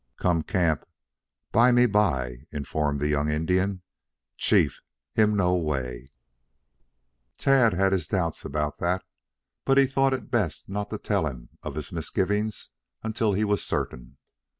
[0.17, 0.83] "Come camp
[1.51, 3.83] bymeby," informed the young Indian.
[4.35, 4.81] "Chief,
[5.13, 6.11] him know way."
[7.37, 9.03] Tad had his doubts about that,
[9.63, 12.71] but he thought it best not to tell them of his misgivings
[13.03, 14.17] until he was certain.